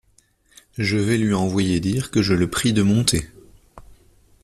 [0.79, 3.29] Je vais lui envoyer dire que je le prie de monter.